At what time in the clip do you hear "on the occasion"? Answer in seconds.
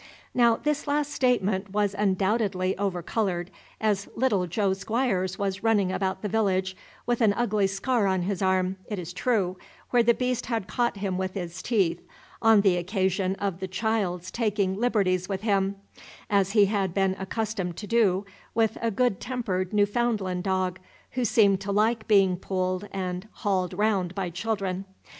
12.41-13.35